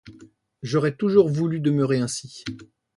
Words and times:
J’aurais 0.63 0.95
toujours 0.95 1.29
voulu 1.29 1.59
demeurer 1.59 1.99
ainsi. 1.99 2.43